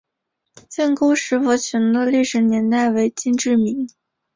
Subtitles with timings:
[0.67, 3.87] 建沟石佛群的历史年代为金至明。